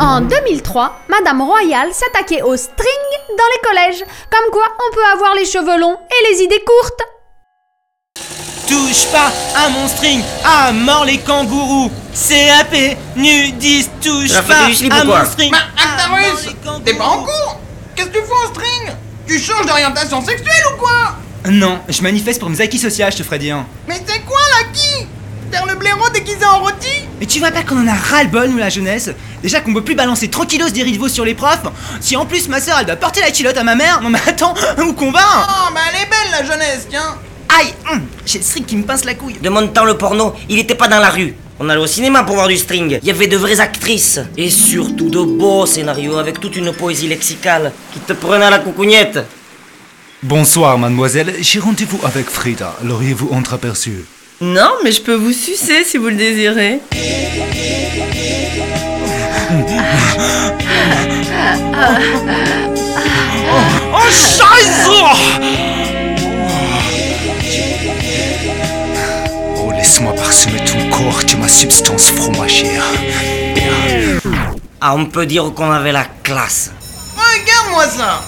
[0.00, 3.02] En 2003, Madame Royale s'attaquait au string
[3.36, 4.02] dans les collèges.
[4.30, 7.02] Comme quoi, on peut avoir les cheveux longs et les idées courtes.
[8.66, 11.90] Touche pas à mon string, à mort les kangourous.
[12.14, 14.54] CAP, nudiste, touche La pas
[14.90, 15.52] à mon string.
[15.52, 16.80] Mais.
[16.82, 17.60] T'es pas en cours
[17.94, 18.96] Qu'est-ce que tu fais en string?
[19.26, 21.16] Tu changes d'orientation sexuelle ou quoi?
[21.50, 23.64] Non, je manifeste pour mes acquis sociaux, je te ferai dire.
[23.86, 23.98] Mais
[25.66, 28.68] le blaireau déguisé en rôti Mais tu vois pas qu'on en a ras-le-bol, nous, la
[28.68, 29.10] jeunesse
[29.42, 31.62] Déjà qu'on peut plus balancer tranquillos des rideaux sur les profs.
[32.00, 34.20] Si en plus ma soeur elle doit porter la culotte à ma mère, non mais
[34.26, 34.54] attends,
[34.84, 37.16] où qu'on va Oh, bah elle est belle la jeunesse, tiens
[37.58, 39.38] Aïe hum, J'ai le string qui me pince la couille.
[39.40, 41.34] De mon temps, le porno, il était pas dans la rue.
[41.58, 42.98] On allait au cinéma pour voir du string.
[43.02, 44.20] Il y avait de vraies actrices.
[44.36, 48.60] Et surtout de beaux scénarios avec toute une poésie lexicale qui te prenait à la
[48.60, 49.18] coucougnette.
[50.22, 51.34] Bonsoir, mademoiselle.
[51.40, 52.76] J'ai rendez-vous avec Frida.
[52.84, 54.04] L'auriez-vous entreaperçu
[54.42, 56.80] Non, mais je peux vous sucer si vous le désirez.
[63.92, 64.88] Oh, Scheiße
[69.56, 72.84] Oh, laisse-moi parsemer ton corps de ma substance fromagère.
[74.80, 76.70] Ah, on peut dire qu'on avait la classe.
[77.14, 78.22] Regarde-moi ça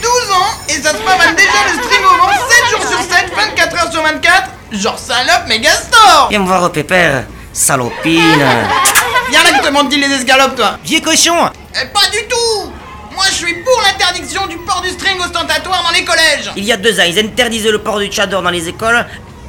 [0.00, 3.30] 12 ans et ça se pavane déjà le string au vent 7 jours sur 7,
[3.34, 4.37] 24 heures sur 24
[4.72, 7.24] Genre salope méga store Viens me voir, Pépère.
[7.52, 8.22] Salopine.
[9.30, 12.70] Viens là que te mentent les escalopes toi Vieux cochon Eh, Pas du tout
[13.14, 16.72] Moi je suis pour l'interdiction du port du string ostentatoire dans les collèges Il y
[16.72, 19.04] a deux ans, ils interdisaient le port du tchador dans les écoles.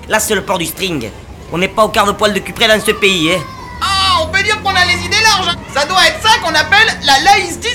[0.07, 1.09] Là, c'est le port du string.
[1.51, 3.39] On n'est pas au quart de poil de cupré dans ce pays, hein.
[3.81, 5.55] Ah, on peut dire qu'on a les idées larges.
[5.73, 7.68] Ça doit être ça qu'on appelle la laïcité